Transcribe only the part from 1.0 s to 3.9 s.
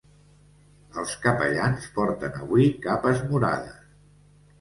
Els capellans porten avui capes morades.